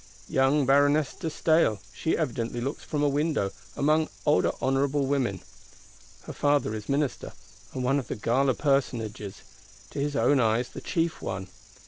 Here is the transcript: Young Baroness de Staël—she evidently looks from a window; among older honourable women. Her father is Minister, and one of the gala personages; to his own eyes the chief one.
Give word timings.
Young 0.27 0.65
Baroness 0.65 1.13
de 1.13 1.27
Staël—she 1.29 2.17
evidently 2.17 2.59
looks 2.59 2.83
from 2.83 3.03
a 3.03 3.07
window; 3.07 3.51
among 3.75 4.09
older 4.25 4.51
honourable 4.59 5.05
women. 5.05 5.41
Her 6.23 6.33
father 6.33 6.73
is 6.73 6.89
Minister, 6.89 7.33
and 7.75 7.83
one 7.83 7.99
of 7.99 8.07
the 8.07 8.15
gala 8.15 8.55
personages; 8.55 9.43
to 9.91 9.99
his 9.99 10.15
own 10.15 10.39
eyes 10.39 10.69
the 10.69 10.81
chief 10.81 11.21
one. 11.21 11.49